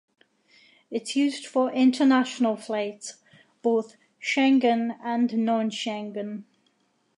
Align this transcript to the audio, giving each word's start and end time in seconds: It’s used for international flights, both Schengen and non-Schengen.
It’s 0.89 1.15
used 1.15 1.45
for 1.45 1.71
international 1.71 2.55
flights, 2.55 3.17
both 3.61 3.97
Schengen 4.19 4.97
and 5.03 5.45
non-Schengen. 5.45 6.45